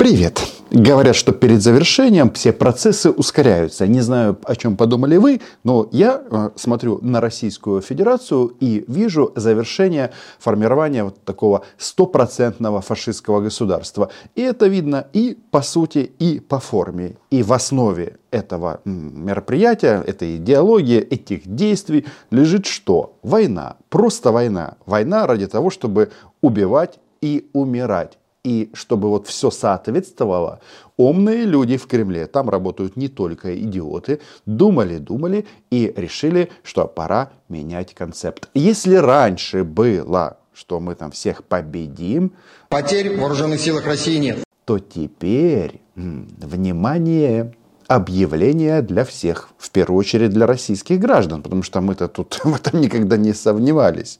Привет! 0.00 0.40
Говорят, 0.70 1.14
что 1.14 1.32
перед 1.32 1.60
завершением 1.60 2.30
все 2.30 2.54
процессы 2.54 3.10
ускоряются. 3.10 3.86
Не 3.86 4.00
знаю, 4.00 4.38
о 4.44 4.56
чем 4.56 4.78
подумали 4.78 5.18
вы, 5.18 5.42
но 5.62 5.90
я 5.92 6.22
э, 6.24 6.50
смотрю 6.56 7.00
на 7.02 7.20
Российскую 7.20 7.82
Федерацию 7.82 8.46
и 8.60 8.82
вижу 8.88 9.30
завершение 9.36 10.12
формирования 10.38 11.04
вот 11.04 11.22
такого 11.22 11.66
стопроцентного 11.76 12.80
фашистского 12.80 13.42
государства. 13.42 14.10
И 14.34 14.40
это 14.40 14.68
видно 14.68 15.06
и 15.12 15.36
по 15.50 15.60
сути, 15.60 16.10
и 16.18 16.40
по 16.40 16.60
форме. 16.60 17.16
И 17.30 17.42
в 17.42 17.52
основе 17.52 18.16
этого 18.30 18.80
мероприятия, 18.86 20.02
этой 20.06 20.38
идеологии, 20.38 21.00
этих 21.00 21.46
действий 21.46 22.06
лежит 22.30 22.64
что? 22.64 23.18
Война. 23.22 23.76
Просто 23.90 24.32
война. 24.32 24.76
Война 24.86 25.26
ради 25.26 25.46
того, 25.46 25.68
чтобы 25.68 26.10
убивать 26.40 26.98
и 27.20 27.50
умирать. 27.52 28.16
И 28.42 28.70
чтобы 28.72 29.08
вот 29.10 29.26
все 29.26 29.50
соответствовало, 29.50 30.60
умные 30.96 31.44
люди 31.44 31.76
в 31.76 31.86
Кремле, 31.86 32.26
там 32.26 32.48
работают 32.48 32.96
не 32.96 33.08
только 33.08 33.58
идиоты, 33.60 34.20
думали, 34.46 34.96
думали 34.96 35.46
и 35.70 35.92
решили, 35.94 36.50
что 36.62 36.86
пора 36.86 37.30
менять 37.50 37.94
концепт. 37.94 38.48
Если 38.54 38.94
раньше 38.94 39.62
было, 39.62 40.38
что 40.54 40.80
мы 40.80 40.94
там 40.94 41.10
всех 41.10 41.44
победим, 41.44 42.32
потерь 42.70 43.14
в 43.14 43.20
вооруженных 43.20 43.60
силах 43.60 43.84
России 43.84 44.16
нет, 44.16 44.38
то 44.64 44.78
теперь, 44.78 45.82
внимание, 45.94 47.54
объявление 47.88 48.80
для 48.80 49.04
всех, 49.04 49.50
в 49.58 49.70
первую 49.70 49.98
очередь 49.98 50.30
для 50.30 50.46
российских 50.46 50.98
граждан, 50.98 51.42
потому 51.42 51.62
что 51.62 51.82
мы-то 51.82 52.08
тут 52.08 52.40
в 52.44 52.54
этом 52.54 52.80
никогда 52.80 53.18
не 53.18 53.34
сомневались. 53.34 54.18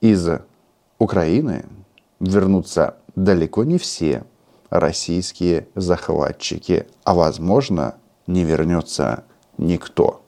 Из 0.00 0.26
Украины 0.98 1.64
вернутся 2.22 2.96
далеко 3.14 3.64
не 3.64 3.78
все 3.78 4.24
российские 4.70 5.68
захватчики, 5.74 6.86
а 7.04 7.14
возможно 7.14 7.96
не 8.26 8.44
вернется 8.44 9.24
никто. 9.58 10.24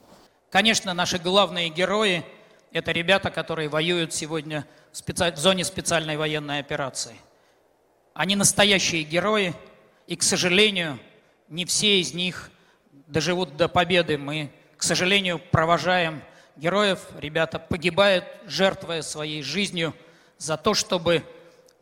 Конечно, 0.51 0.93
наши 0.93 1.17
главные 1.17 1.69
герои– 1.69 2.23
это 2.71 2.91
ребята, 2.91 3.31
которые 3.31 3.69
воюют 3.69 4.13
сегодня 4.13 4.65
в, 4.91 4.97
специ... 4.97 5.31
в 5.31 5.37
зоне 5.37 5.63
специальной 5.65 6.17
военной 6.17 6.59
операции. 6.59 7.15
Они 8.13 8.35
настоящие 8.35 9.03
герои, 9.03 9.53
и, 10.07 10.15
к 10.15 10.23
сожалению, 10.23 10.99
не 11.49 11.65
все 11.65 11.99
из 11.99 12.13
них 12.13 12.51
доживут 13.07 13.57
до 13.57 13.67
победы. 13.67 14.17
Мы, 14.17 14.51
к 14.77 14.83
сожалению, 14.83 15.41
провожаем 15.51 16.21
героев, 16.55 16.99
ребята 17.19 17.57
погибают, 17.57 18.25
жертвуя 18.45 19.01
своей 19.01 19.41
жизнью 19.41 19.93
за 20.37 20.57
то, 20.57 20.73
чтобы 20.73 21.23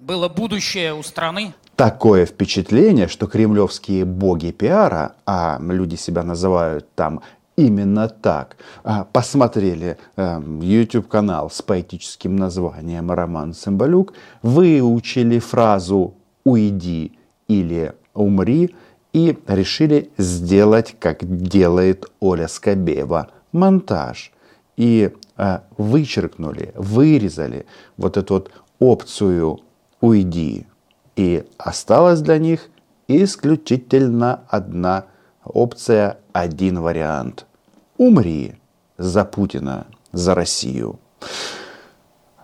было 0.03 0.29
будущее 0.29 0.93
у 0.93 1.03
страны. 1.03 1.53
Такое 1.75 2.25
впечатление, 2.25 3.07
что 3.07 3.25
кремлевские 3.27 4.05
боги 4.05 4.51
пиара, 4.51 5.15
а 5.25 5.59
люди 5.59 5.95
себя 5.95 6.23
называют 6.23 6.93
там 6.93 7.21
именно 7.55 8.09
так, 8.09 8.57
а, 8.83 9.05
посмотрели 9.05 9.97
эм, 10.15 10.61
YouTube-канал 10.61 11.49
с 11.49 11.61
поэтическим 11.61 12.35
названием 12.35 13.11
«Роман 13.11 13.53
Цымбалюк», 13.53 14.13
выучили 14.41 15.39
фразу 15.39 16.15
«уйди» 16.43 17.17
или 17.47 17.93
«умри» 18.13 18.75
и 19.13 19.37
решили 19.47 20.11
сделать, 20.17 20.95
как 20.99 21.23
делает 21.23 22.05
Оля 22.19 22.47
Скобеева, 22.47 23.29
монтаж. 23.51 24.31
И 24.75 25.11
э, 25.37 25.59
вычеркнули, 25.77 26.71
вырезали 26.75 27.67
вот 27.97 28.17
эту 28.17 28.33
вот 28.33 28.51
опцию 28.79 29.59
уйди. 30.03 30.65
И 31.15 31.45
осталась 31.57 32.19
для 32.19 32.37
них 32.37 32.69
исключительно 33.07 34.41
одна 34.49 35.05
опция, 35.45 36.17
один 36.33 36.81
вариант. 36.81 37.45
Умри 37.97 38.55
за 38.97 39.23
Путина, 39.23 39.87
за 40.11 40.35
Россию. 40.35 40.99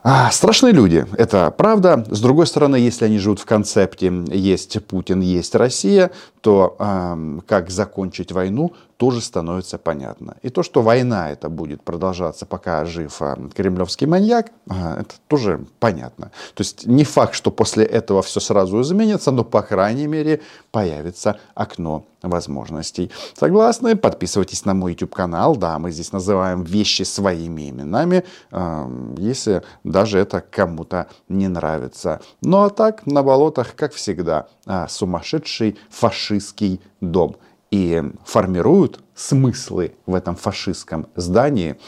А, 0.04 0.32
страшные 0.32 0.72
люди, 0.72 1.06
это 1.18 1.52
правда. 1.52 2.06
С 2.10 2.22
другой 2.22 2.48
стороны, 2.48 2.78
если 2.78 3.04
они 3.04 3.18
живут 3.18 3.42
в 3.42 3.46
концепте 3.46 4.10
«есть 4.30 4.82
Путин, 4.86 5.20
есть 5.20 5.54
Россия», 5.54 6.12
то 6.40 6.78
э, 6.80 7.40
как 7.46 7.70
закончить 7.70 8.32
войну, 8.32 8.72
тоже 9.00 9.22
становится 9.22 9.78
понятно. 9.78 10.36
И 10.42 10.50
то, 10.50 10.62
что 10.62 10.82
война 10.82 11.32
это 11.32 11.48
будет 11.48 11.82
продолжаться, 11.84 12.46
пока 12.46 12.84
жив 12.84 13.22
э, 13.22 13.38
кремлевский 13.56 14.08
маньяк, 14.08 14.52
э, 14.70 14.74
это 15.00 15.16
тоже 15.28 15.66
понятно. 15.80 16.32
То 16.54 16.62
есть 16.62 16.86
не 16.86 17.06
факт, 17.06 17.34
что 17.34 17.50
после 17.50 17.86
этого 17.86 18.22
все 18.22 18.42
сразу 18.42 18.82
изменится, 18.82 19.32
но, 19.32 19.46
по 19.46 19.62
крайней 19.62 20.08
мере, 20.08 20.42
появится 20.72 21.40
окно 21.56 22.04
возможностей. 22.22 23.10
Согласны? 23.40 23.96
Подписывайтесь 23.96 24.66
на 24.66 24.74
мой 24.74 24.92
YouTube 24.92 25.16
канал. 25.16 25.56
Да, 25.56 25.80
мы 25.80 25.92
здесь 25.92 26.12
называем 26.12 26.64
вещи 26.64 27.04
своими 27.04 27.70
именами, 27.70 28.26
э, 28.52 29.14
если 29.18 29.64
даже 29.86 30.20
это 30.20 30.42
кому-то 30.42 31.08
не 31.30 31.48
нравится. 31.48 32.20
Ну 32.42 32.64
а 32.64 32.70
так, 32.70 33.06
на 33.06 33.24
болотах, 33.24 33.76
как 33.78 33.94
всегда, 33.94 34.48
сумасшедший 34.90 35.78
фашистский 35.90 36.82
дом– 37.00 37.38
и 37.72 38.04
формируют 38.26 39.04
смыслы 39.16 39.96
в 40.06 40.16
этом 40.16 40.36
фашистском 40.36 41.08
здании 41.16 41.80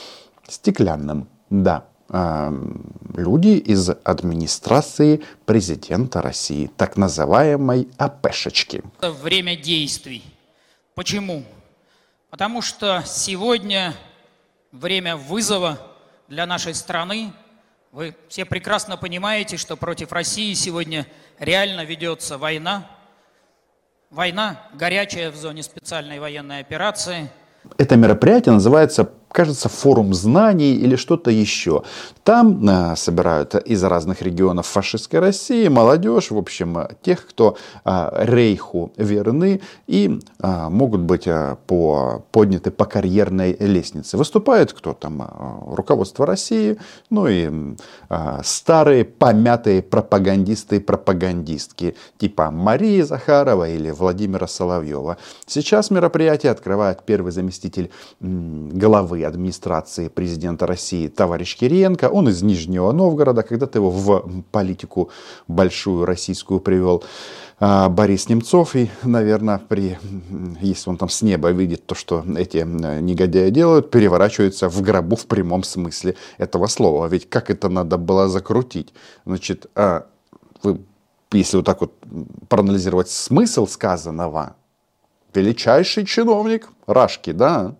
стеклянным. 0.47 1.27
Да, 1.49 1.85
люди 3.15 3.57
из 3.57 3.89
администрации 3.89 5.21
президента 5.45 6.21
России, 6.21 6.69
так 6.77 6.97
называемой 6.97 7.87
АПшечки. 7.97 8.83
Время 9.01 9.55
действий. 9.55 10.23
Почему? 10.93 11.43
Потому 12.29 12.61
что 12.61 13.03
сегодня 13.05 13.93
время 14.71 15.15
вызова 15.15 15.79
для 16.27 16.45
нашей 16.45 16.73
страны. 16.73 17.33
Вы 17.91 18.15
все 18.29 18.45
прекрасно 18.45 18.95
понимаете, 18.95 19.57
что 19.57 19.75
против 19.75 20.13
России 20.13 20.53
сегодня 20.53 21.05
реально 21.39 21.83
ведется 21.83 22.37
война, 22.37 22.89
Война 24.11 24.59
горячая 24.73 25.31
в 25.31 25.37
зоне 25.37 25.63
специальной 25.63 26.19
военной 26.19 26.59
операции. 26.59 27.29
Это 27.77 27.95
мероприятие 27.95 28.51
называется 28.51 29.09
кажется, 29.31 29.69
форум 29.69 30.13
знаний 30.13 30.73
или 30.73 30.95
что-то 30.95 31.31
еще. 31.31 31.83
Там 32.23 32.67
э, 32.67 32.95
собирают 32.95 33.55
из 33.55 33.83
разных 33.83 34.21
регионов 34.21 34.67
фашистской 34.67 35.19
России 35.19 35.67
молодежь, 35.67 36.31
в 36.31 36.37
общем, 36.37 36.87
тех, 37.01 37.25
кто 37.25 37.57
э, 37.85 38.25
рейху 38.25 38.91
верны 38.97 39.61
и 39.87 40.19
э, 40.39 40.69
могут 40.69 41.01
быть 41.01 41.27
э, 41.27 41.55
по, 41.67 42.23
подняты 42.31 42.71
по 42.71 42.85
карьерной 42.85 43.55
лестнице. 43.59 44.17
Выступает 44.17 44.73
кто 44.73 44.93
там? 44.93 45.21
Э, 45.21 45.75
руководство 45.75 46.25
России, 46.25 46.77
ну 47.09 47.27
и 47.27 47.49
э, 48.09 48.39
старые 48.43 49.05
помятые 49.05 49.81
пропагандисты 49.81 50.77
и 50.77 50.79
пропагандистки, 50.79 51.95
типа 52.17 52.51
Марии 52.51 53.01
Захарова 53.01 53.69
или 53.69 53.91
Владимира 53.91 54.47
Соловьева. 54.47 55.17
Сейчас 55.47 55.89
мероприятие 55.89 56.51
открывает 56.51 57.03
первый 57.03 57.31
заместитель 57.31 57.91
главы 58.19 59.20
администрации 59.23 60.07
президента 60.07 60.65
России 60.67 61.07
товарищ 61.07 61.57
Кириенко. 61.57 62.09
Он 62.09 62.29
из 62.29 62.41
Нижнего 62.41 62.91
Новгорода, 62.91 63.43
когда-то 63.43 63.79
его 63.79 63.89
в 63.89 64.43
политику 64.51 65.09
большую 65.47 66.05
российскую 66.05 66.59
привел 66.59 67.03
а, 67.59 67.89
Борис 67.89 68.29
Немцов. 68.29 68.75
И, 68.75 68.89
наверное, 69.03 69.59
при, 69.59 69.97
если 70.61 70.89
он 70.89 70.97
там 70.97 71.09
с 71.09 71.21
неба 71.21 71.51
видит 71.51 71.85
то, 71.85 71.95
что 71.95 72.23
эти 72.37 72.57
негодяи 72.57 73.49
делают, 73.49 73.91
переворачивается 73.91 74.69
в 74.69 74.81
гробу 74.81 75.15
в 75.15 75.25
прямом 75.27 75.63
смысле 75.63 76.15
этого 76.37 76.67
слова. 76.67 77.07
Ведь 77.07 77.29
как 77.29 77.49
это 77.49 77.69
надо 77.69 77.97
было 77.97 78.27
закрутить? 78.29 78.93
Значит, 79.25 79.67
а, 79.75 80.07
вы, 80.63 80.81
если 81.31 81.57
вот 81.57 81.65
так 81.65 81.81
вот 81.81 81.93
проанализировать 82.49 83.09
смысл 83.09 83.67
сказанного, 83.67 84.55
величайший 85.33 86.05
чиновник 86.05 86.69
Рашки, 86.87 87.31
да, 87.31 87.75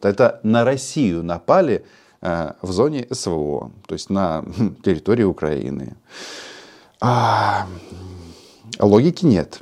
это 0.00 0.40
на 0.42 0.64
Россию 0.64 1.22
напали 1.22 1.84
э, 2.20 2.52
в 2.62 2.72
зоне 2.72 3.06
СВО, 3.10 3.72
то 3.86 3.94
есть 3.94 4.10
на 4.10 4.44
территории 4.84 5.24
Украины. 5.24 5.96
А, 7.00 7.66
логики 8.78 9.24
нет. 9.24 9.60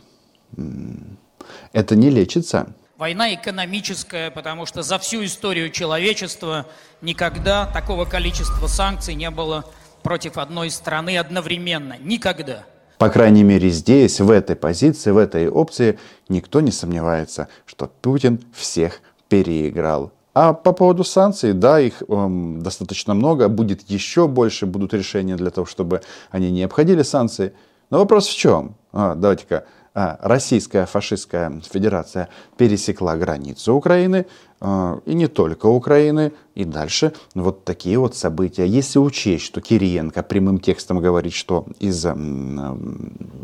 Это 1.73 1.97
не 1.97 2.11
лечится. 2.11 2.75
Война 2.97 3.35
экономическая, 3.35 4.31
потому 4.31 4.67
что 4.67 4.83
за 4.83 4.99
всю 4.99 5.25
историю 5.25 5.71
человечества 5.71 6.67
никогда 7.03 7.67
такого 7.67 8.05
количества 8.05 8.69
санкций 8.69 9.15
не 9.15 9.31
было 9.31 9.65
против 10.05 10.39
одной 10.39 10.71
страны 10.71 11.19
одновременно. 11.19 11.97
Никогда. 11.99 12.65
По 12.99 13.09
крайней 13.09 13.43
мере 13.43 13.71
здесь, 13.71 14.21
в 14.21 14.31
этой 14.31 14.55
позиции, 14.55 15.11
в 15.11 15.19
этой 15.19 15.49
опции, 15.49 15.99
никто 16.29 16.61
не 16.61 16.71
сомневается, 16.71 17.49
что 17.67 17.89
Путин 18.01 18.41
всех 18.55 19.01
переиграл. 19.29 20.13
А 20.35 20.53
по 20.53 20.73
поводу 20.73 21.05
санкций, 21.05 21.53
да, 21.53 21.81
их 21.81 22.03
эм, 22.09 22.61
достаточно 22.61 23.15
много, 23.15 23.49
будет 23.49 23.89
еще 23.89 24.27
больше, 24.27 24.67
будут 24.67 24.93
решения 24.93 25.37
для 25.37 25.51
того, 25.51 25.65
чтобы 25.65 26.03
они 26.31 26.51
не 26.51 26.65
обходили 26.65 27.03
санкции. 27.03 27.53
Но 27.91 27.99
вопрос 27.99 28.27
в 28.27 28.37
чем? 28.37 28.75
А, 28.93 29.15
давайте-ка. 29.15 29.65
А, 29.97 30.19
Российская 30.23 30.87
фашистская 30.87 31.61
федерация 31.73 32.29
пересекла 32.57 33.17
границу 33.17 33.75
Украины, 33.75 34.27
а, 34.61 34.99
и 35.07 35.15
не 35.15 35.29
только 35.29 35.67
Украины, 35.67 36.33
и 36.57 36.65
дальше 36.65 37.13
вот 37.37 37.65
такие 37.65 37.97
вот 37.97 38.17
события. 38.17 38.67
Если 38.67 38.99
учесть, 38.99 39.45
что 39.45 39.61
Кириенко 39.61 40.25
прямым 40.25 40.59
текстом 40.59 40.99
говорит, 40.99 41.33
что 41.33 41.67
из 41.79 42.05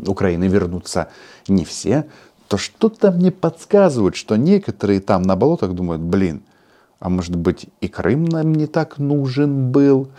Украины 0.05 0.43
вернутся 0.49 1.07
не 1.47 1.63
все, 1.63 2.05
то 2.49 2.57
что-то 2.57 3.11
мне 3.11 3.31
подсказывает, 3.31 4.17
что 4.17 4.35
некоторые 4.35 4.99
там 4.99 5.21
на 5.21 5.37
болотах 5.37 5.71
думают, 5.71 6.01
блин, 6.01 6.43
а 7.01 7.09
может 7.09 7.35
быть 7.35 7.67
и 7.81 7.87
Крым 7.87 8.25
нам 8.25 8.53
не 8.53 8.67
так 8.67 8.99
нужен 8.99 9.71
был. 9.71 10.09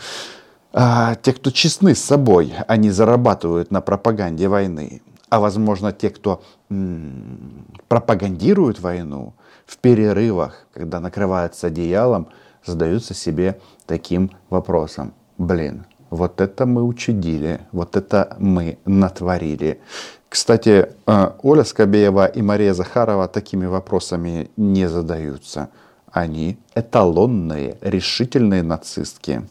А, 0.75 1.15
те, 1.15 1.33
кто 1.33 1.51
честны 1.51 1.95
с 1.95 2.03
собой, 2.03 2.53
они 2.67 2.91
зарабатывают 2.91 3.71
на 3.71 3.81
пропаганде 3.81 4.49
войны. 4.49 5.01
А 5.31 5.39
возможно, 5.41 5.93
те, 5.93 6.11
кто 6.11 6.43
м- 6.71 7.67
пропагандирует 7.89 8.81
войну, 8.81 9.33
в 9.65 9.79
перерывах, 9.79 10.67
когда 10.75 11.01
накрываются 11.01 11.69
одеялом, 11.69 12.29
задаются 12.65 13.15
себе 13.15 13.61
таким 13.87 14.33
вопросом. 14.51 15.15
Блин, 15.39 15.87
вот 16.11 16.41
это 16.41 16.67
мы 16.67 16.83
учудили, 16.83 17.61
вот 17.71 17.97
это 17.97 18.37
мы 18.39 18.79
натворили. 18.85 19.81
Кстати, 20.29 20.89
э, 21.07 21.31
Оля 21.43 21.65
Скобеева 21.65 22.27
и 22.27 22.43
Мария 22.43 22.75
Захарова 22.75 23.29
такими 23.29 23.67
вопросами 23.67 24.51
не 24.57 24.89
задаются. 24.89 25.69
Они 26.13 26.59
эталонные, 26.75 27.79
решительные 27.81 28.63
нацистки. 28.63 29.49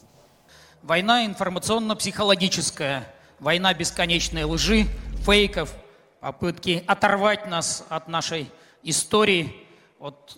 Война 0.83 1.25
информационно-психологическая, 1.25 3.07
война 3.39 3.73
бесконечной 3.73 4.43
лжи, 4.43 4.85
фейков, 5.25 5.73
попытки 6.19 6.83
оторвать 6.85 7.47
нас 7.47 7.83
от 7.89 8.07
нашей 8.07 8.51
истории, 8.83 9.55
от 9.99 10.37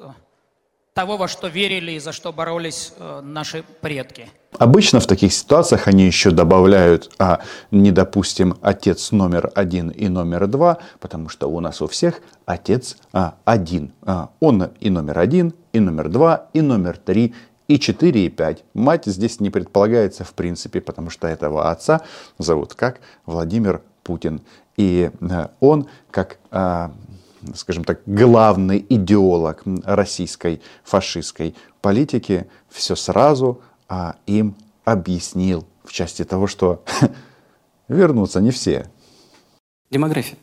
того, 0.93 1.17
во 1.17 1.27
что 1.27 1.47
верили 1.47 1.93
и 1.93 1.99
за 1.99 2.11
что 2.11 2.31
боролись 2.31 2.93
э, 2.97 3.21
наши 3.21 3.63
предки. 3.81 4.29
Обычно 4.63 5.01
в 5.01 5.07
таких 5.07 5.33
ситуациях 5.33 5.89
они 5.89 6.05
еще 6.05 6.31
добавляют, 6.31 7.11
а, 7.19 7.41
не 7.69 7.91
допустим, 7.91 8.55
отец 8.61 9.11
номер 9.11 9.51
один 9.55 9.89
и 9.89 10.07
номер 10.07 10.47
два, 10.47 10.77
потому 11.01 11.27
что 11.27 11.47
у 11.47 11.59
нас 11.59 11.81
у 11.81 11.87
всех 11.87 12.21
отец 12.45 12.95
а, 13.11 13.35
один. 13.43 13.91
А, 14.03 14.29
он 14.39 14.69
и 14.79 14.89
номер 14.89 15.19
один, 15.19 15.53
и 15.73 15.81
номер 15.81 16.07
два, 16.07 16.45
и 16.53 16.61
номер 16.61 16.95
три, 16.95 17.33
и 17.67 17.77
4, 17.77 18.25
и 18.25 18.29
5. 18.29 18.63
Мать 18.73 19.03
здесь 19.05 19.41
не 19.41 19.49
предполагается 19.49 20.23
в 20.23 20.33
принципе, 20.33 20.79
потому 20.79 21.09
что 21.09 21.27
этого 21.27 21.69
отца 21.69 21.99
зовут 22.37 22.73
как 22.73 23.01
Владимир 23.25 23.81
Путин. 24.01 24.39
И 24.77 25.11
э, 25.19 25.47
он, 25.59 25.87
как 26.09 26.37
а, 26.51 26.93
скажем 27.53 27.83
так, 27.83 27.99
главный 28.05 28.85
идеолог 28.87 29.63
российской 29.83 30.61
фашистской 30.85 31.53
политики, 31.81 32.47
все 32.69 32.95
сразу 32.95 33.59
а, 33.93 34.15
им 34.25 34.55
объяснил 34.85 35.67
в 35.83 35.91
части 35.91 36.25
того, 36.25 36.47
что 36.47 36.83
вернутся 37.87 38.41
не 38.41 38.49
все. 38.49 38.89
Демография. 39.91 40.39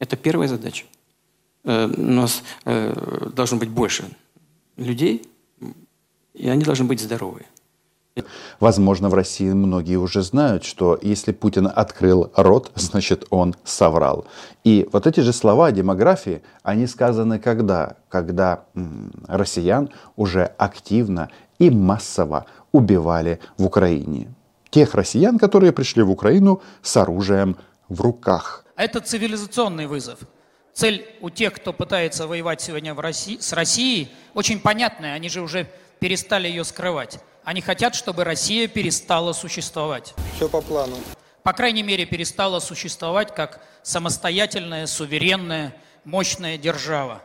Это 0.00 0.16
первая 0.16 0.48
задача. 0.48 0.86
Э, 1.62 1.86
у 1.86 2.02
нас 2.02 2.42
э, 2.64 3.30
должно 3.36 3.58
быть 3.58 3.68
больше 3.68 4.04
людей, 4.76 5.22
и 6.34 6.48
они 6.48 6.64
должны 6.64 6.84
быть 6.84 7.00
здоровые. 7.00 7.46
Возможно, 8.58 9.08
в 9.08 9.14
России 9.14 9.52
многие 9.52 9.96
уже 9.96 10.22
знают, 10.22 10.64
что 10.64 10.98
если 11.00 11.32
Путин 11.32 11.70
открыл 11.72 12.32
рот, 12.34 12.72
значит 12.74 13.26
он 13.30 13.54
соврал. 13.62 14.26
И 14.64 14.88
вот 14.92 15.06
эти 15.06 15.20
же 15.20 15.32
слова 15.32 15.68
о 15.68 15.72
демографии, 15.72 16.42
они 16.64 16.88
сказаны 16.88 17.38
когда? 17.38 17.96
Когда 18.08 18.64
м, 18.74 19.12
россиян 19.28 19.88
уже 20.16 20.44
активно 20.58 21.30
и 21.62 21.70
массово 21.70 22.46
убивали 22.72 23.38
в 23.56 23.64
Украине. 23.64 24.26
Тех 24.70 24.94
россиян, 24.94 25.38
которые 25.38 25.72
пришли 25.72 26.02
в 26.02 26.10
Украину 26.10 26.60
с 26.82 26.96
оружием 26.96 27.56
в 27.88 28.00
руках. 28.00 28.64
Это 28.74 29.00
цивилизационный 29.00 29.86
вызов. 29.86 30.18
Цель 30.72 31.06
у 31.20 31.30
тех, 31.30 31.52
кто 31.52 31.72
пытается 31.72 32.26
воевать 32.26 32.60
сегодня 32.60 32.94
в 32.94 33.00
России, 33.00 33.38
с 33.38 33.52
Россией, 33.52 34.08
очень 34.34 34.58
понятная. 34.58 35.14
Они 35.14 35.28
же 35.28 35.40
уже 35.40 35.68
перестали 36.00 36.48
ее 36.48 36.64
скрывать. 36.64 37.20
Они 37.44 37.60
хотят, 37.60 37.94
чтобы 37.94 38.24
Россия 38.24 38.66
перестала 38.66 39.32
существовать. 39.32 40.14
Все 40.34 40.48
по 40.48 40.62
плану. 40.62 40.96
По 41.44 41.52
крайней 41.52 41.84
мере, 41.84 42.06
перестала 42.06 42.58
существовать 42.58 43.34
как 43.34 43.60
самостоятельная, 43.82 44.86
суверенная, 44.86 45.76
мощная 46.04 46.58
держава. 46.58 47.22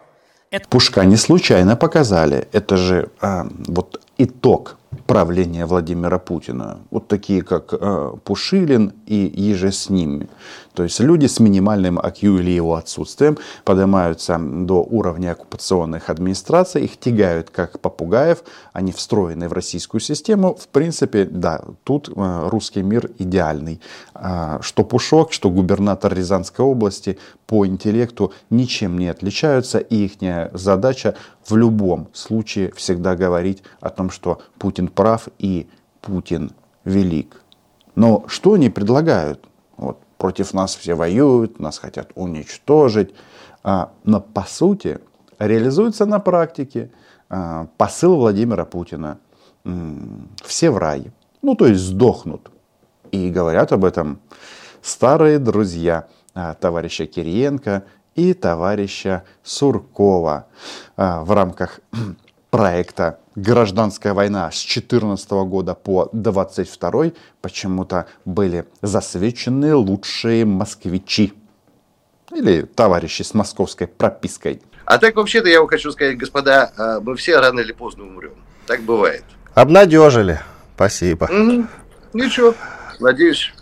Это... 0.51 0.67
Пушка 0.69 1.05
не 1.05 1.17
случайно 1.17 1.75
показали. 1.75 2.47
Это 2.53 2.77
же 2.77 3.09
а, 3.19 3.47
вот 3.67 4.01
итог 4.17 4.77
правления 5.05 5.65
Владимира 5.65 6.19
Путина. 6.19 6.79
Вот 6.91 7.07
такие, 7.07 7.41
как 7.41 7.73
э, 7.73 8.13
Пушилин 8.23 8.93
и 9.05 9.31
еже 9.35 9.71
с 9.71 9.89
ними. 9.89 10.27
То 10.77 10.83
есть 10.83 10.99
люди 10.99 11.25
с 11.25 11.39
минимальным 11.39 11.97
IQ 11.97 12.39
или 12.39 12.51
его 12.51 12.75
отсутствием 12.75 13.39
поднимаются 13.63 14.37
до 14.37 14.83
уровня 14.83 15.31
оккупационных 15.31 16.11
администраций, 16.11 16.83
их 16.83 16.99
тягают 16.99 17.49
как 17.49 17.79
попугаев, 17.79 18.43
они 18.73 18.91
встроены 18.91 19.49
в 19.49 19.53
российскую 19.53 20.01
систему. 20.01 20.53
В 20.53 20.67
принципе, 20.67 21.25
да, 21.25 21.63
тут 21.83 22.09
э, 22.09 22.49
русский 22.49 22.83
мир 22.83 23.09
идеальный. 23.17 23.81
Э, 24.13 24.59
что 24.61 24.83
Пушок, 24.83 25.33
что 25.33 25.49
губернатор 25.49 26.13
Рязанской 26.13 26.63
области 26.63 27.17
по 27.47 27.65
интеллекту 27.65 28.31
ничем 28.51 28.99
не 28.99 29.07
отличаются, 29.07 29.79
и 29.79 30.05
их 30.05 30.11
задача 30.53 31.15
в 31.43 31.55
любом 31.55 32.09
случае 32.13 32.71
всегда 32.75 33.15
говорить 33.15 33.63
о 33.79 33.89
том, 33.89 34.11
что 34.11 34.43
Путин 34.59 34.89
прав 34.89 35.27
и 35.39 35.67
Путин 36.01 36.51
велик. 36.85 37.41
Но 37.95 38.25
что 38.27 38.53
они 38.53 38.69
предлагают? 38.69 39.46
Против 40.17 40.53
нас 40.53 40.75
все 40.75 40.95
воюют, 40.95 41.59
нас 41.59 41.77
хотят 41.77 42.11
уничтожить. 42.15 43.13
А, 43.63 43.91
но 44.03 44.21
по 44.21 44.43
сути 44.43 44.99
реализуется 45.39 46.05
на 46.05 46.19
практике 46.19 46.91
а, 47.29 47.67
посыл 47.77 48.15
Владимира 48.15 48.65
Путина. 48.65 49.19
Все 50.43 50.71
в 50.71 50.77
рай. 50.77 51.11
Ну, 51.41 51.55
то 51.55 51.67
есть 51.67 51.81
сдохнут. 51.81 52.49
И 53.11 53.29
говорят 53.29 53.73
об 53.73 53.83
этом 53.83 54.19
старые 54.81 55.39
друзья 55.39 56.07
а, 56.33 56.53
товарища 56.53 57.05
Кириенко 57.05 57.83
и 58.15 58.33
товарища 58.33 59.23
Суркова 59.43 60.47
в 60.95 61.31
рамках 61.35 61.81
проекта 62.57 63.19
«Гражданская 63.35 64.13
война» 64.13 64.51
с 64.51 64.55
14 64.55 65.29
года 65.45 65.75
по 65.75 66.09
22 66.11 67.11
почему-то 67.41 68.07
были 68.25 68.65
засвечены 68.81 69.75
лучшие 69.75 70.45
москвичи. 70.45 71.33
Или 72.33 72.63
товарищи 72.63 73.21
с 73.21 73.33
московской 73.33 73.87
пропиской. 73.87 74.61
А 74.85 74.97
так 74.97 75.15
вообще-то 75.15 75.47
я 75.47 75.59
вам 75.59 75.69
хочу 75.69 75.91
сказать, 75.91 76.17
господа, 76.17 76.71
а, 76.77 76.99
мы 76.99 77.15
все 77.15 77.39
рано 77.39 77.59
или 77.59 77.71
поздно 77.71 78.03
умрем. 78.03 78.35
Так 78.65 78.81
бывает. 78.81 79.23
Обнадежили. 79.53 80.39
Спасибо. 80.75 81.25
Угу. 81.25 81.67
Ничего. 82.13 82.53
Надеюсь, 82.99 83.53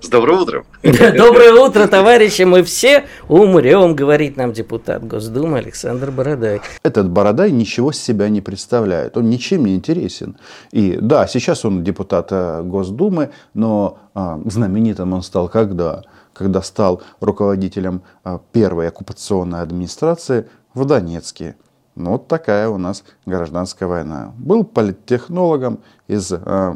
с 0.00 0.08
добрым 0.08 0.40
утром. 0.40 0.66
Доброе 0.82 1.52
утро, 1.54 1.86
товарищи. 1.86 2.42
Мы 2.42 2.62
все 2.62 3.06
умрем, 3.28 3.94
говорит 3.94 4.36
нам 4.36 4.52
депутат 4.52 5.06
Госдумы 5.06 5.58
Александр 5.58 6.10
Бородай. 6.10 6.60
Этот 6.82 7.08
Бородай 7.08 7.50
ничего 7.50 7.92
с 7.92 7.98
себя 7.98 8.28
не 8.28 8.42
представляет. 8.42 9.16
Он 9.16 9.30
ничем 9.30 9.64
не 9.64 9.74
интересен. 9.74 10.36
И 10.70 10.98
да, 11.00 11.26
сейчас 11.26 11.64
он 11.64 11.82
депутат 11.82 12.28
э, 12.30 12.62
Госдумы, 12.62 13.30
но 13.54 13.98
а, 14.14 14.38
знаменитым 14.44 15.14
он 15.14 15.22
стал 15.22 15.48
когда? 15.48 16.02
Когда 16.34 16.60
стал 16.60 17.02
руководителем 17.20 18.02
а, 18.22 18.40
первой 18.52 18.88
оккупационной 18.88 19.62
администрации 19.62 20.46
в 20.74 20.84
Донецке. 20.84 21.56
Ну, 21.94 22.12
вот 22.12 22.26
такая 22.28 22.68
у 22.68 22.78
нас 22.78 23.04
гражданская 23.24 23.88
война. 23.88 24.32
Был 24.36 24.64
политтехнологом 24.64 25.78
из 26.08 26.32
э, 26.32 26.74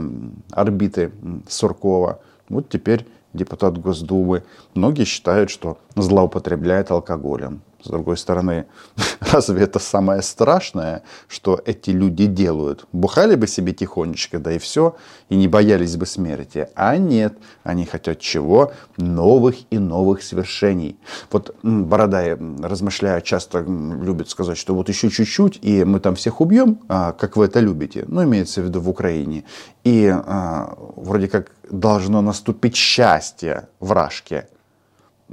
орбиты 0.52 1.12
Суркова. 1.48 2.20
Вот 2.48 2.68
теперь 2.68 3.06
депутат 3.32 3.78
Госдумы. 3.78 4.44
Многие 4.74 5.04
считают, 5.04 5.50
что 5.50 5.78
злоупотребляет 5.96 6.90
алкоголем. 6.90 7.62
С 7.82 7.88
другой 7.88 8.16
стороны, 8.16 8.66
разве 9.20 9.62
это 9.62 9.78
самое 9.78 10.22
страшное, 10.22 11.02
что 11.28 11.60
эти 11.64 11.90
люди 11.90 12.26
делают? 12.26 12.86
Бухали 12.92 13.36
бы 13.36 13.46
себе 13.46 13.72
тихонечко, 13.72 14.40
да 14.40 14.52
и 14.52 14.58
все, 14.58 14.96
и 15.28 15.36
не 15.36 15.46
боялись 15.46 15.96
бы 15.96 16.04
смерти. 16.04 16.68
А 16.74 16.96
нет, 16.96 17.34
они 17.62 17.86
хотят 17.86 18.18
чего? 18.18 18.72
Новых 18.96 19.56
и 19.70 19.78
новых 19.78 20.22
свершений. 20.22 20.98
Вот 21.30 21.54
Бородай, 21.62 22.36
размышляя, 22.62 23.20
часто 23.20 23.60
любит 23.60 24.28
сказать, 24.28 24.58
что 24.58 24.74
вот 24.74 24.88
еще 24.88 25.08
чуть-чуть, 25.08 25.60
и 25.62 25.84
мы 25.84 26.00
там 26.00 26.16
всех 26.16 26.40
убьем, 26.40 26.80
а, 26.88 27.12
как 27.12 27.36
вы 27.36 27.44
это 27.44 27.60
любите. 27.60 28.04
Ну, 28.08 28.24
имеется 28.24 28.60
в 28.60 28.64
виду 28.64 28.80
в 28.80 28.88
Украине. 28.88 29.44
И 29.84 30.06
а, 30.08 30.74
вроде 30.96 31.28
как 31.28 31.52
должно 31.70 32.22
наступить 32.22 32.74
счастье 32.74 33.68
вражке. 33.78 34.48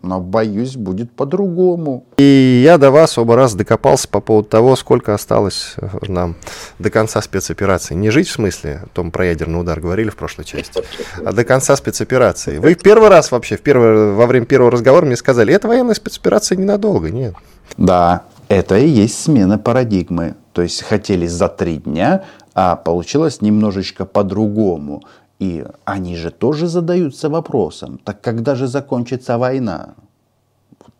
Но, 0.01 0.19
боюсь, 0.19 0.75
будет 0.75 1.11
по-другому. 1.11 2.05
И 2.17 2.61
я 2.63 2.77
до 2.77 2.91
вас 2.91 3.17
оба 3.17 3.35
раз 3.35 3.55
докопался 3.55 4.07
по 4.07 4.19
поводу 4.19 4.49
того, 4.49 4.75
сколько 4.75 5.13
осталось 5.13 5.75
э, 5.77 5.87
нам 6.07 6.35
до 6.79 6.89
конца 6.89 7.21
спецоперации. 7.21 7.95
Не 7.95 8.09
жить 8.09 8.27
в 8.27 8.31
смысле, 8.31 8.81
о 8.83 8.87
том 8.87 9.11
про 9.11 9.27
ядерный 9.27 9.59
удар 9.59 9.79
говорили 9.79 10.09
в 10.09 10.15
прошлой 10.15 10.45
части, 10.45 10.83
а 11.23 11.31
до 11.31 11.43
конца 11.43 11.75
спецоперации. 11.75 12.57
Вы 12.57 12.75
в 12.75 12.81
первый 12.81 13.09
раз 13.09 13.31
вообще, 13.31 13.57
в 13.57 13.61
первый, 13.61 14.13
во 14.13 14.27
время 14.27 14.45
первого 14.45 14.71
разговора 14.71 15.05
мне 15.05 15.15
сказали, 15.15 15.53
это 15.53 15.67
военная 15.67 15.95
спецоперация 15.95 16.57
ненадолго, 16.57 17.09
нет. 17.09 17.33
Да, 17.77 18.23
это 18.47 18.77
и 18.77 18.87
есть 18.87 19.21
смена 19.21 19.57
парадигмы. 19.57 20.35
То 20.53 20.61
есть 20.61 20.83
хотели 20.83 21.27
за 21.27 21.49
три 21.49 21.77
дня, 21.77 22.23
а 22.53 22.75
получилось 22.75 23.41
немножечко 23.41 24.05
по-другому. 24.05 25.03
И 25.39 25.65
они 25.83 26.15
же 26.15 26.31
тоже 26.31 26.67
задаются 26.67 27.29
вопросом, 27.29 27.99
так 28.03 28.21
когда 28.21 28.55
же 28.55 28.67
закончится 28.67 29.37
война? 29.37 29.95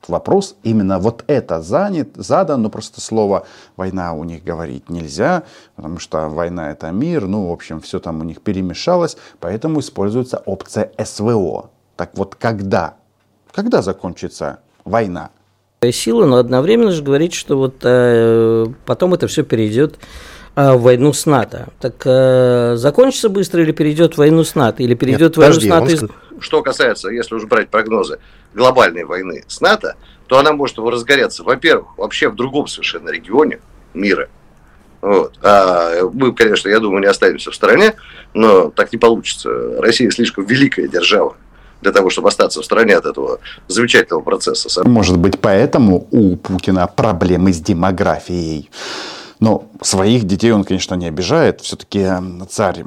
вопрос 0.10 0.56
именно 0.64 1.00
вот 1.00 1.24
это 1.28 1.62
занят, 1.62 2.10
задан, 2.16 2.62
но 2.62 2.70
просто 2.70 3.02
слово 3.02 3.46
война 3.76 4.14
у 4.14 4.24
них 4.24 4.44
говорить 4.44 4.90
нельзя, 4.90 5.44
потому 5.76 6.00
что 6.00 6.30
война 6.30 6.72
это 6.72 6.92
мир, 6.92 7.26
ну, 7.28 7.50
в 7.50 7.52
общем, 7.52 7.82
все 7.82 8.00
там 8.00 8.22
у 8.22 8.24
них 8.24 8.42
перемешалось, 8.42 9.18
поэтому 9.40 9.80
используется 9.80 10.42
опция 10.46 10.92
СВО. 11.04 11.70
Так 11.96 12.12
вот, 12.16 12.36
когда? 12.36 12.96
Когда 13.52 13.82
закончится 13.82 14.60
война? 14.84 15.30
Сила, 15.92 16.26
но 16.26 16.38
одновременно 16.38 16.92
же 16.92 17.04
говорит, 17.04 17.34
что 17.34 17.58
вот 17.58 17.76
э, 17.84 18.66
потом 18.86 19.14
это 19.14 19.28
все 19.28 19.44
перейдет 19.44 20.00
в 20.56 20.78
войну 20.78 21.14
с 21.14 21.26
НАТО. 21.26 21.68
Так 21.80 21.96
э, 22.06 22.76
закончится 22.78 23.30
быстро 23.30 23.62
или 23.62 23.72
перейдет 23.72 24.16
в 24.16 24.18
войну 24.18 24.44
с 24.44 24.56
НАТО? 24.56 24.84
Или 24.84 24.94
перейдет 24.96 25.22
Нет, 25.22 25.36
в 25.36 25.40
войну 25.40 25.54
подожди, 25.54 25.70
с 25.70 25.72
НАТО? 25.72 25.92
Из... 25.92 26.42
Что 26.42 26.62
касается, 26.62 27.10
если 27.10 27.36
уже 27.36 27.48
брать 27.48 27.70
прогнозы 27.70 28.20
глобальной 28.54 29.04
войны 29.04 29.44
с 29.48 29.62
НАТО, 29.62 29.96
то 30.28 30.40
она 30.40 30.54
может 30.54 30.80
разгореться, 30.80 31.44
во-первых, 31.44 31.98
вообще 31.98 32.30
в 32.30 32.36
другом 32.36 32.68
совершенно 32.68 33.10
регионе 33.10 33.60
мира. 33.94 34.30
Вот. 35.02 35.34
А 35.44 36.02
мы, 36.14 36.34
конечно, 36.34 36.68
я 36.70 36.80
думаю, 36.80 37.02
не 37.02 37.08
останемся 37.08 37.52
в 37.52 37.56
стороне, 37.56 37.94
но 38.34 38.72
так 38.72 38.92
не 38.92 38.98
получится. 38.98 39.80
Россия 39.80 40.10
слишком 40.10 40.46
великая 40.46 40.88
держава 40.88 41.36
для 41.82 41.92
того, 41.92 42.10
чтобы 42.10 42.30
остаться 42.30 42.62
в 42.62 42.66
стороне 42.66 42.96
от 42.96 43.06
этого 43.06 43.40
замечательного 43.68 44.24
процесса. 44.24 44.88
Может 44.88 45.18
быть, 45.18 45.40
поэтому 45.40 46.08
у 46.10 46.36
Путина 46.38 46.88
проблемы 46.88 47.54
с 47.54 47.60
демографией. 47.60 48.72
Но 49.40 49.66
своих 49.82 50.24
детей 50.24 50.52
он, 50.52 50.64
конечно, 50.64 50.96
не 50.96 51.08
обижает. 51.08 51.62
Все-таки 51.62 52.08
царь 52.50 52.84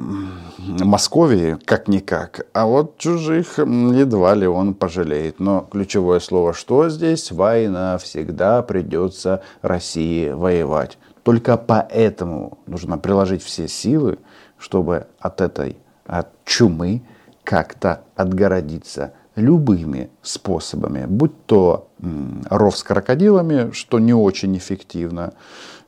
Московии, 0.57 1.57
как-никак. 1.65 2.45
А 2.53 2.65
вот 2.65 2.97
чужих 2.97 3.59
едва 3.59 4.33
ли 4.35 4.47
он 4.47 4.73
пожалеет. 4.73 5.39
Но 5.39 5.67
ключевое 5.71 6.19
слово, 6.19 6.53
что 6.53 6.89
здесь? 6.89 7.31
Война. 7.31 7.97
Всегда 7.97 8.61
придется 8.61 9.43
России 9.61 10.29
воевать. 10.29 10.97
Только 11.23 11.57
поэтому 11.57 12.57
нужно 12.65 12.97
приложить 12.97 13.43
все 13.43 13.67
силы, 13.67 14.17
чтобы 14.57 15.07
от 15.19 15.41
этой 15.41 15.77
от 16.05 16.29
чумы 16.43 17.03
как-то 17.43 18.01
отгородиться 18.15 19.13
любыми 19.39 20.09
способами, 20.21 21.05
будь 21.07 21.45
то 21.45 21.89
ров 22.49 22.77
с 22.77 22.83
крокодилами, 22.83 23.71
что 23.71 23.99
не 23.99 24.13
очень 24.13 24.57
эффективно, 24.57 25.33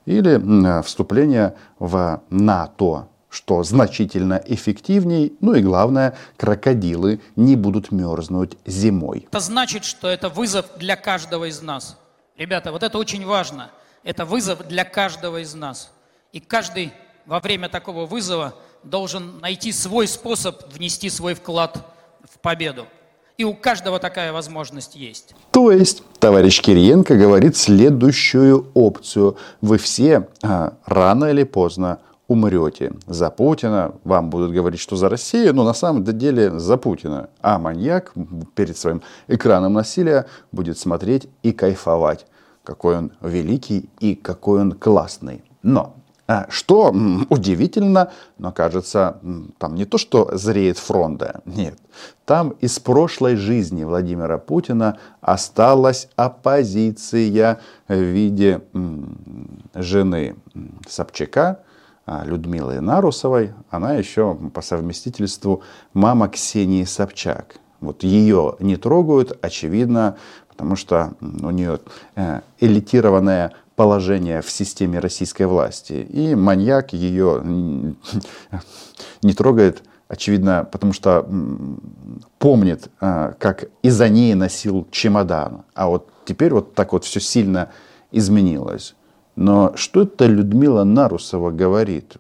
или 0.06 0.82
вступление 0.82 1.56
в 1.78 2.22
НАТО, 2.30 3.08
что 3.30 3.64
значительно 3.64 4.42
эффективней, 4.46 5.34
ну 5.40 5.54
и 5.54 5.62
главное, 5.62 6.18
крокодилы 6.38 7.22
не 7.36 7.56
будут 7.56 7.92
мерзнуть 7.92 8.58
зимой. 8.66 9.28
Это 9.30 9.40
значит, 9.40 9.86
что 9.86 10.10
это 10.10 10.28
вызов 10.28 10.66
для 10.78 10.96
каждого 10.96 11.46
из 11.46 11.62
нас. 11.62 11.98
Ребята, 12.38 12.72
вот 12.72 12.84
это 12.84 12.98
очень 12.98 13.26
важно. 13.26 13.70
Это 14.04 14.26
вызов 14.26 14.68
для 14.68 14.84
каждого 14.84 15.42
из 15.42 15.54
нас. 15.54 15.94
И 16.34 16.40
каждый 16.40 16.92
во 17.26 17.40
время 17.40 17.70
такого 17.70 18.06
вызова 18.06 18.56
должен 18.84 19.40
найти 19.40 19.72
свой 19.72 20.08
способ 20.08 20.74
внести 20.74 21.10
свой 21.10 21.36
вклад 21.36 21.86
в 22.24 22.40
победу. 22.40 22.88
И 23.42 23.44
у 23.44 23.56
каждого 23.56 23.98
такая 23.98 24.34
возможность 24.34 24.96
есть. 24.96 25.34
То 25.50 25.72
есть, 25.72 26.04
товарищ 26.20 26.62
Кириенко 26.62 27.16
говорит 27.16 27.58
следующую 27.58 28.68
опцию. 28.76 29.36
Вы 29.62 29.80
все 29.80 30.28
а, 30.44 30.74
рано 30.86 31.26
или 31.26 31.44
поздно 31.44 31.98
умрете 32.28 32.94
за 33.08 33.32
Путина. 33.32 33.96
Вам 34.04 34.30
будут 34.30 34.52
говорить, 34.52 34.80
что 34.80 34.96
за 34.96 35.10
Россию, 35.10 35.56
но 35.56 35.64
на 35.64 35.74
самом 35.74 36.04
деле 36.04 36.60
за 36.60 36.78
Путина. 36.78 37.32
А 37.42 37.58
маньяк 37.58 38.14
перед 38.54 38.78
своим 38.78 39.02
экраном 39.28 39.74
насилия 39.74 40.28
будет 40.52 40.78
смотреть 40.78 41.28
и 41.42 41.52
кайфовать. 41.52 42.28
Какой 42.64 42.96
он 42.96 43.12
великий 43.22 43.90
и 44.00 44.14
какой 44.14 44.62
он 44.62 44.74
классный. 44.74 45.44
Но 45.64 45.96
что 46.50 46.94
удивительно, 47.30 48.12
но 48.38 48.52
кажется, 48.52 49.18
там 49.58 49.76
не 49.76 49.86
то, 49.86 49.98
что 49.98 50.30
зреет 50.38 50.78
фронта, 50.78 51.42
нет. 51.46 51.78
Там 52.26 52.50
из 52.62 52.80
прошлой 52.80 53.36
жизни 53.36 53.84
Владимира 53.84 54.38
Путина 54.38 54.98
осталась 55.20 56.10
оппозиция 56.16 57.60
в 57.88 57.94
виде 57.94 58.62
жены 59.74 60.36
Собчака, 60.88 61.60
а, 62.06 62.24
Людмилы 62.26 62.82
Нарусовой. 62.82 63.54
Она 63.70 63.94
еще 63.94 64.36
по 64.54 64.62
совместительству 64.62 65.62
мама 65.94 66.30
Ксении 66.30 66.84
Собчак. 66.84 67.56
Вот 67.80 68.04
ее 68.04 68.56
не 68.60 68.78
трогают, 68.78 69.38
очевидно, 69.42 70.18
потому 70.48 70.76
что 70.76 71.14
у 71.20 71.50
нее 71.50 71.80
э, 72.16 72.42
элитированная 72.60 73.54
положение 73.82 74.44
в 74.44 74.52
системе 74.52 75.00
российской 75.00 75.48
власти. 75.48 75.94
И 75.94 76.36
маньяк 76.36 76.94
ее 76.94 77.42
не 79.24 79.34
трогает, 79.34 79.82
очевидно, 80.08 80.70
потому 80.72 80.94
что 80.94 81.28
помнит, 82.38 82.90
а, 83.00 83.34
как 83.40 83.70
из-за 83.82 84.08
ней 84.08 84.36
носил 84.36 84.88
чемодан. 84.92 85.64
А 85.74 85.88
вот 85.88 86.10
теперь 86.26 86.54
вот 86.54 86.76
так 86.76 86.94
вот 86.94 87.06
все 87.06 87.20
сильно 87.20 87.72
изменилось. 88.12 88.94
Но 89.36 89.74
что 89.76 90.04
это 90.04 90.28
Людмила 90.28 90.84
Нарусова 90.84 91.50
говорит? 91.50 92.18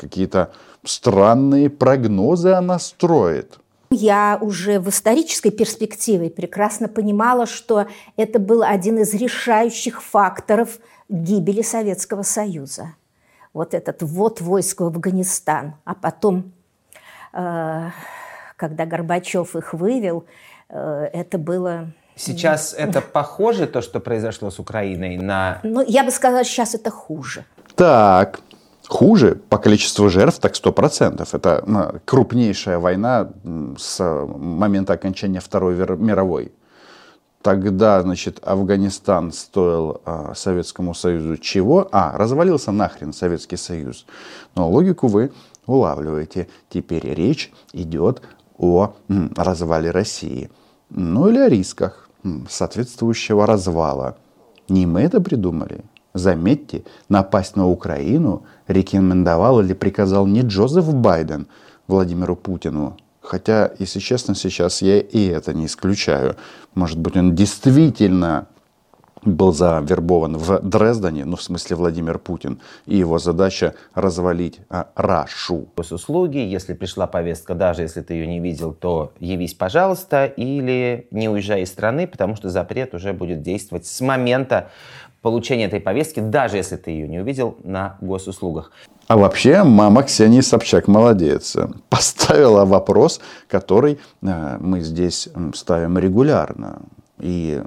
Какие-то 0.00 0.50
странные 0.82 1.70
прогнозы 1.70 2.50
она 2.50 2.80
строит. 2.80 3.60
Я 3.90 4.38
уже 4.40 4.80
в 4.80 4.88
исторической 4.88 5.50
перспективе 5.50 6.30
прекрасно 6.30 6.88
понимала, 6.88 7.46
что 7.46 7.86
это 8.16 8.38
был 8.38 8.62
один 8.62 8.98
из 8.98 9.14
решающих 9.14 10.02
факторов– 10.02 10.78
гибели 11.08 11.62
Советского 11.62 12.22
Союза. 12.22 12.94
Вот 13.52 13.74
этот 13.74 14.02
ввод 14.02 14.40
войск 14.40 14.80
в 14.80 14.84
Афганистан. 14.84 15.74
А 15.84 15.94
потом, 15.94 16.52
э, 17.32 17.90
когда 18.56 18.86
Горбачев 18.86 19.56
их 19.56 19.72
вывел, 19.72 20.26
э, 20.68 21.08
это 21.12 21.38
было... 21.38 21.92
Сейчас 22.16 22.74
это 22.74 23.00
похоже, 23.00 23.66
то, 23.66 23.82
что 23.82 24.00
произошло 24.00 24.50
с 24.50 24.58
Украиной, 24.58 25.16
на... 25.18 25.60
Ну, 25.62 25.84
я 25.86 26.02
бы 26.02 26.10
сказала, 26.10 26.44
сейчас 26.44 26.74
это 26.74 26.90
хуже. 26.90 27.44
Так, 27.74 28.40
Хуже 28.88 29.40
по 29.48 29.58
количеству 29.58 30.08
жертв, 30.08 30.38
так 30.38 30.54
100%. 30.54 31.28
Это 31.32 32.00
крупнейшая 32.04 32.78
война 32.78 33.30
с 33.78 34.26
момента 34.26 34.92
окончания 34.92 35.40
Второй 35.40 35.74
мировой. 35.74 36.52
Тогда, 37.42 38.02
значит, 38.02 38.40
Афганистан 38.42 39.30
стоил 39.30 40.00
а, 40.04 40.34
Советскому 40.34 40.94
Союзу 40.94 41.36
чего? 41.36 41.88
А, 41.92 42.18
развалился 42.18 42.72
нахрен 42.72 43.12
Советский 43.12 43.56
Союз. 43.56 44.04
Но 44.56 44.68
логику 44.68 45.06
вы 45.06 45.30
улавливаете. 45.64 46.48
Теперь 46.68 47.08
речь 47.14 47.52
идет 47.72 48.20
о 48.58 48.94
м, 49.08 49.32
развале 49.36 49.92
России. 49.92 50.50
Ну 50.90 51.28
или 51.28 51.38
о 51.38 51.48
рисках 51.48 52.08
м, 52.24 52.48
соответствующего 52.50 53.46
развала. 53.46 54.16
Не 54.68 54.84
мы 54.86 55.02
это 55.02 55.20
придумали. 55.20 55.84
Заметьте, 56.16 56.84
напасть 57.08 57.56
на 57.56 57.68
Украину 57.68 58.44
рекомендовал 58.68 59.60
или 59.60 59.74
приказал 59.74 60.26
не 60.26 60.40
Джозеф 60.40 60.92
Байден 60.94 61.46
Владимиру 61.86 62.36
Путину, 62.36 62.96
Хотя, 63.20 63.72
если 63.80 63.98
честно, 63.98 64.36
сейчас 64.36 64.82
я 64.82 65.00
и 65.00 65.26
это 65.26 65.52
не 65.52 65.66
исключаю. 65.66 66.36
Может 66.74 67.00
быть, 67.00 67.16
он 67.16 67.34
действительно 67.34 68.46
был 69.26 69.52
завербован 69.52 70.36
в 70.36 70.60
Дрездене, 70.60 71.24
ну, 71.24 71.36
в 71.36 71.42
смысле 71.42 71.76
Владимир 71.76 72.18
Путин, 72.18 72.60
и 72.86 72.96
его 72.96 73.18
задача 73.18 73.74
развалить 73.94 74.60
а, 74.70 74.88
Рашу. 74.94 75.66
Госуслуги, 75.76 76.38
если 76.38 76.74
пришла 76.74 77.06
повестка, 77.06 77.54
даже 77.54 77.82
если 77.82 78.02
ты 78.02 78.14
ее 78.14 78.26
не 78.26 78.40
видел, 78.40 78.72
то 78.72 79.12
явись, 79.18 79.54
пожалуйста, 79.54 80.26
или 80.26 81.08
не 81.10 81.28
уезжай 81.28 81.62
из 81.62 81.68
страны, 81.70 82.06
потому 82.06 82.36
что 82.36 82.48
запрет 82.48 82.94
уже 82.94 83.12
будет 83.12 83.42
действовать 83.42 83.86
с 83.86 84.00
момента 84.00 84.70
получения 85.22 85.64
этой 85.64 85.80
повестки, 85.80 86.20
даже 86.20 86.56
если 86.56 86.76
ты 86.76 86.90
ее 86.90 87.08
не 87.08 87.20
увидел 87.20 87.56
на 87.64 87.96
госуслугах. 88.00 88.70
А 89.08 89.16
вообще 89.16 89.62
мама 89.62 90.02
Ксении 90.02 90.40
Собчак 90.40 90.88
молодец. 90.88 91.56
Поставила 91.88 92.64
вопрос, 92.64 93.20
который 93.48 93.98
э, 94.22 94.56
мы 94.60 94.80
здесь 94.80 95.28
ставим 95.54 95.98
регулярно. 95.98 96.82
И 97.18 97.62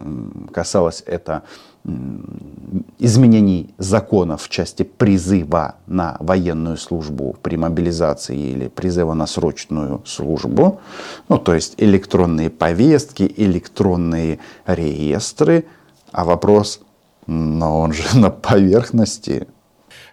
касалось 0.53 1.01
это 1.05 1.43
изменений 2.99 3.73
законов 3.77 4.43
в 4.43 4.49
части 4.49 4.83
призыва 4.83 5.75
на 5.87 6.17
военную 6.19 6.77
службу 6.77 7.35
при 7.41 7.55
мобилизации 7.55 8.37
или 8.37 8.67
призыва 8.67 9.13
на 9.13 9.25
срочную 9.25 10.01
службу, 10.05 10.81
ну 11.29 11.37
то 11.37 11.55
есть 11.55 11.75
электронные 11.77 12.49
повестки, 12.49 13.33
электронные 13.37 14.39
реестры, 14.65 15.65
а 16.11 16.25
вопрос, 16.25 16.81
но 17.29 17.79
он 17.79 17.93
же 17.93 18.03
на 18.17 18.31
поверхности. 18.31 19.47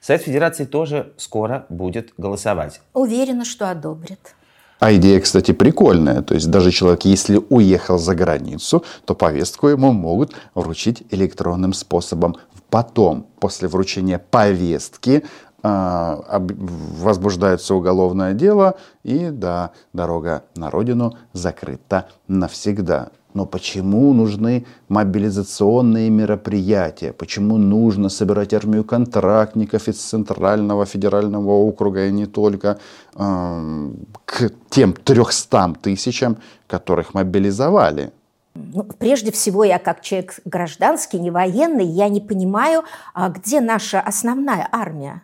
Совет 0.00 0.23
Федерации 0.23 0.64
тоже 0.64 1.14
скоро 1.16 1.66
будет 1.68 2.12
голосовать. 2.18 2.80
Уверена, 2.92 3.44
что 3.44 3.70
одобрит. 3.70 4.35
А 4.78 4.92
идея, 4.94 5.20
кстати, 5.20 5.52
прикольная. 5.52 6.20
То 6.20 6.35
есть 6.35 6.50
даже 6.50 6.70
человек, 6.70 7.06
если 7.06 7.40
уехал 7.49 7.99
за 7.99 8.14
границу, 8.14 8.85
то 9.06 9.14
повестку 9.14 9.68
ему 9.68 9.92
могут 9.92 10.35
вручить 10.54 11.04
электронным 11.11 11.73
способом. 11.73 12.37
Потом, 12.68 13.26
после 13.40 13.68
вручения 13.68 14.18
повестки, 14.18 15.25
а, 15.62 16.23
возбуждается 16.38 17.75
уголовное 17.75 18.35
дело, 18.35 18.76
и 19.02 19.30
да, 19.30 19.70
дорога 19.94 20.44
на 20.54 20.70
родину 20.70 21.16
закрыта 21.32 22.08
навсегда. 22.28 23.08
Но 23.37 23.45
почему 23.45 24.14
нужны 24.14 24.64
мобилизационные 24.88 26.09
мероприятия? 26.09 27.12
Почему 27.12 27.59
нужно 27.59 28.09
собирать 28.09 28.55
армию 28.55 28.83
контрактников 28.83 29.88
из 29.88 29.99
Центрального 29.99 30.87
федерального 30.87 31.50
округа 31.50 32.07
и 32.07 32.12
не 32.12 32.25
только 32.25 32.78
э, 33.14 33.90
к 34.25 34.50
тем 34.71 34.95
300 34.95 35.75
тысячам, 35.83 36.38
которых 36.66 37.12
мобилизовали? 37.12 38.11
Ну, 38.55 38.85
прежде 38.85 39.31
всего, 39.33 39.64
я 39.64 39.78
как 39.78 40.00
человек 40.00 40.40
гражданский, 40.47 41.19
не 41.19 41.31
военный, 41.31 41.85
я 41.85 42.09
не 42.09 42.23
понимаю, 42.23 42.85
а 43.12 43.28
где 43.28 43.61
наша 43.61 44.00
основная 44.00 44.66
армия, 44.73 45.21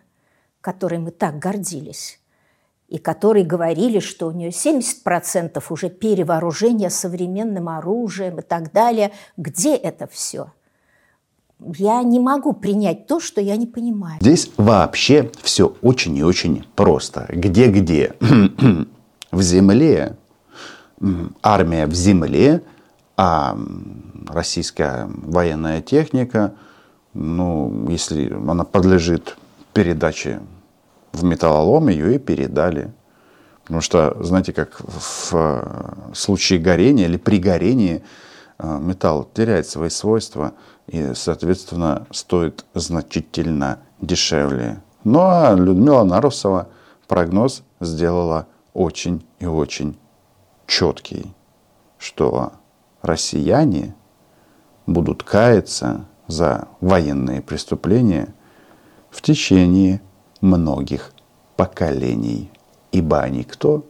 которой 0.61 0.99
мы 0.99 1.09
так 1.09 1.39
гордились 1.39 2.19
и 2.93 2.99
которые 2.99 3.43
говорили, 3.43 3.97
что 3.97 4.27
у 4.27 4.31
нее 4.31 4.49
70% 4.51 5.63
уже 5.71 5.89
перевооружения 5.89 6.89
современным 6.89 7.67
оружием 7.67 8.37
и 8.37 8.43
так 8.43 8.71
далее. 8.71 9.11
Где 9.35 9.75
это 9.75 10.05
все? 10.05 10.53
Я 11.59 12.03
не 12.03 12.19
могу 12.19 12.53
принять 12.53 13.07
то, 13.07 13.19
что 13.19 13.41
я 13.41 13.57
не 13.57 13.65
понимаю. 13.65 14.19
Здесь 14.21 14.51
вообще 14.57 15.31
все 15.41 15.75
очень 15.81 16.15
и 16.17 16.23
очень 16.23 16.67
просто. 16.75 17.25
Где-где? 17.29 18.13
в 19.31 19.41
земле. 19.41 20.15
Армия 21.41 21.87
в 21.87 21.95
земле, 21.95 22.61
а 23.17 23.57
российская 24.27 25.09
военная 25.09 25.81
техника, 25.81 26.53
ну, 27.15 27.87
если 27.89 28.31
она 28.31 28.63
подлежит 28.63 29.35
передаче 29.73 30.41
в 31.13 31.23
металлолом 31.23 31.87
ее 31.87 32.15
и 32.15 32.19
передали. 32.19 32.91
Потому 33.63 33.79
что, 33.79 34.17
знаете, 34.21 34.51
как 34.51 34.81
в 34.81 35.29
э, 35.31 36.13
случае 36.13 36.59
горения 36.59 37.05
или 37.05 37.15
при 37.15 37.39
горении 37.39 38.03
э, 38.57 38.79
металл 38.81 39.29
теряет 39.33 39.67
свои 39.67 39.89
свойства 39.89 40.53
и, 40.87 41.13
соответственно, 41.13 42.05
стоит 42.11 42.65
значительно 42.73 43.79
дешевле. 44.01 44.81
Ну 45.05 45.19
а 45.21 45.53
Людмила 45.55 46.03
Нарусова 46.03 46.67
прогноз 47.07 47.63
сделала 47.79 48.47
очень 48.73 49.25
и 49.39 49.45
очень 49.45 49.97
четкий, 50.67 51.33
что 51.97 52.53
россияне 53.01 53.95
будут 54.87 55.23
каяться 55.23 56.05
за 56.27 56.67
военные 56.81 57.41
преступления 57.41 58.33
в 59.09 59.21
течение 59.21 60.01
многих 60.43 61.13
поколений, 61.55 62.51
ибо 62.91 63.21
они 63.21 63.43
кто? 63.43 63.85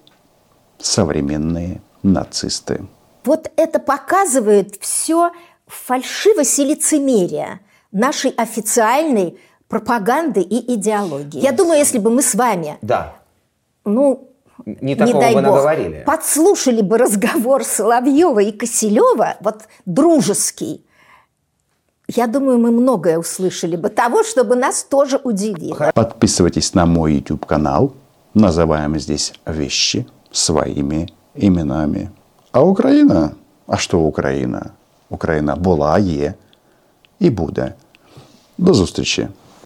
Современные 0.77 1.81
нацисты. 2.03 2.85
Вот 3.25 3.51
это 3.55 3.79
показывает 3.79 4.75
все 4.79 5.31
фальшивость 5.65 6.59
и 6.59 6.65
лицемерие 6.65 7.59
нашей 7.91 8.31
официальной 8.31 9.39
пропаганды 9.67 10.41
и 10.41 10.75
идеологии. 10.75 11.39
Я 11.39 11.51
думаю, 11.51 11.79
если 11.79 11.97
бы 11.97 12.11
мы 12.11 12.21
с 12.21 12.35
вами, 12.35 12.77
да. 12.81 13.15
ну, 13.85 14.29
не, 14.65 14.93
не 14.93 14.95
дай 14.95 15.33
бог, 15.33 15.41
наговорили. 15.41 16.03
подслушали 16.05 16.81
бы 16.81 16.97
разговор 16.97 17.63
Соловьева 17.63 18.39
и 18.39 18.51
Киселева, 18.51 19.37
вот 19.39 19.63
дружеский, 19.85 20.85
я 22.12 22.26
думаю, 22.26 22.58
мы 22.58 22.70
многое 22.70 23.18
услышали 23.18 23.76
бы 23.76 23.90
того, 23.90 24.24
чтобы 24.24 24.56
нас 24.56 24.82
тоже 24.84 25.20
удивило. 25.24 25.90
Подписывайтесь 25.94 26.74
на 26.74 26.86
мой 26.86 27.14
YouTube 27.14 27.46
канал. 27.46 27.92
Называем 28.34 28.98
здесь 28.98 29.34
вещи 29.46 30.06
своими 30.30 31.08
именами. 31.34 32.10
А 32.52 32.62
Украина? 32.62 33.32
А 33.66 33.76
что 33.76 34.00
Украина? 34.00 34.70
Україна 35.10 35.56
була, 35.56 35.98
є 35.98 36.34
і 37.20 37.30
буде. 37.30 37.74
До 38.58 38.74
зустрічі! 38.74 39.28